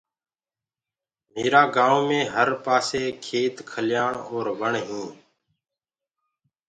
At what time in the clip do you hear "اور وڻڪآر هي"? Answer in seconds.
4.27-5.03